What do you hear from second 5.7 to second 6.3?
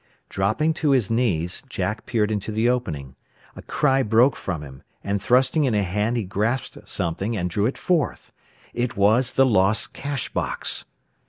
a hand he